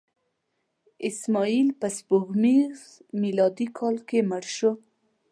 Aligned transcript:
اسماعیل 1.09 1.67
په 1.79 1.87
سپوږمیز 1.97 2.77
میلادي 3.21 3.67
کال 3.77 3.95
کې 4.07 4.19
مړ 4.29 4.43
شو. 4.57 4.71